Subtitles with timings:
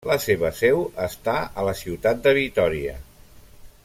[0.09, 2.97] La seva seu està a la ciutat de Vitòria.